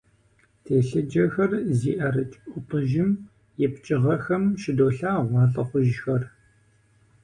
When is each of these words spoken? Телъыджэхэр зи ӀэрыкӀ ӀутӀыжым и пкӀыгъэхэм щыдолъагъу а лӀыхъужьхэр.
Телъыджэхэр 0.63 1.51
зи 1.77 1.91
ӀэрыкӀ 1.99 2.37
ӀутӀыжым 2.51 3.11
и 3.65 3.67
пкӀыгъэхэм 3.73 4.43
щыдолъагъу 4.61 5.39
а 5.43 5.45
лӀыхъужьхэр. 5.53 6.21